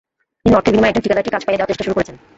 [0.43, 2.15] তিনি অর্থের বিনিময়ে একজন ঠিকাদারকে কাজ পাইয়ে দেওয়ার চেষ্টা শুরু করছেন।